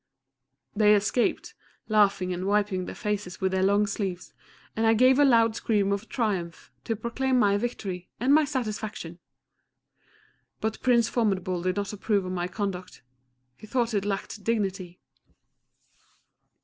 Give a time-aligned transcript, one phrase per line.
[0.75, 1.53] They escaped,
[1.87, 4.33] laughing and wiping their faces with their long sleeves,
[4.75, 9.19] and I gave a loud scream of triumph, to proclaim my victory, and my satisfaction!...
[10.59, 13.03] But Prince Formidable did not approve my conduct
[13.55, 14.99] he thought it lacked dignity.